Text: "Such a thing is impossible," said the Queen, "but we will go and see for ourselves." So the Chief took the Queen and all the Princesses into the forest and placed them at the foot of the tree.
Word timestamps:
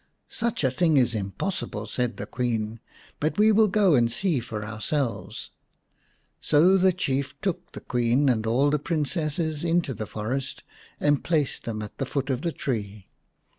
"Such 0.29 0.63
a 0.63 0.71
thing 0.71 0.97
is 0.97 1.13
impossible," 1.13 1.85
said 1.85 2.17
the 2.17 2.25
Queen, 2.25 2.79
"but 3.19 3.37
we 3.37 3.51
will 3.51 3.67
go 3.67 3.93
and 3.93 4.11
see 4.11 4.39
for 4.39 4.65
ourselves." 4.65 5.51
So 6.39 6.75
the 6.75 6.91
Chief 6.91 7.39
took 7.39 7.71
the 7.73 7.81
Queen 7.81 8.27
and 8.27 8.47
all 8.47 8.71
the 8.71 8.79
Princesses 8.79 9.63
into 9.63 9.93
the 9.93 10.07
forest 10.07 10.63
and 10.99 11.23
placed 11.23 11.65
them 11.65 11.83
at 11.83 11.99
the 11.99 12.07
foot 12.07 12.31
of 12.31 12.41
the 12.41 12.51
tree. 12.51 13.09